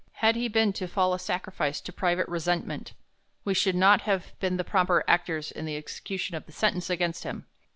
[0.13, 2.93] Had he been to fall a sacrifice to private resentment,
[3.45, 6.89] we should not have been the proper actors in the exe cution of the sentence
[6.89, 7.45] against him.